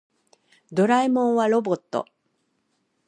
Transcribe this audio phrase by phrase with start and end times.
[0.71, 2.07] ドラえもんはロボット。